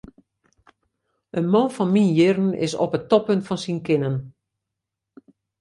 In 1.37 1.45
man 1.53 1.69
fan 1.75 1.91
myn 1.93 2.09
jierren 2.17 2.51
is 2.65 2.73
op 2.83 2.95
it 2.97 3.07
toppunt 3.11 3.47
fan 3.47 3.61
syn 3.63 3.79
kinnen. 3.87 4.15